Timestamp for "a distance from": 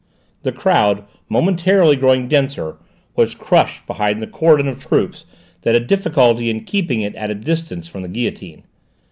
7.29-8.01